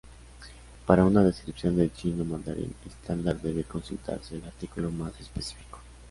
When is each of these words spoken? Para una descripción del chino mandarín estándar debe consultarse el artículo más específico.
Para 0.87 1.05
una 1.05 1.23
descripción 1.23 1.77
del 1.77 1.93
chino 1.93 2.25
mandarín 2.25 2.73
estándar 2.87 3.39
debe 3.39 3.65
consultarse 3.65 4.35
el 4.37 4.45
artículo 4.45 4.89
más 4.89 5.13
específico. 5.21 5.77